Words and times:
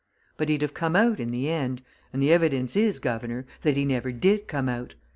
But 0.35 0.49
he'd 0.49 0.63
have 0.63 0.73
come 0.73 0.95
out 0.95 1.19
in 1.19 1.29
the 1.29 1.47
end, 1.47 1.83
and 2.11 2.23
the 2.23 2.33
evidence 2.33 2.75
is, 2.75 2.97
guv'nor, 2.97 3.45
that 3.61 3.77
he 3.77 3.85
never 3.85 4.11
did 4.11 4.47
come 4.47 4.67
out! 4.67 4.95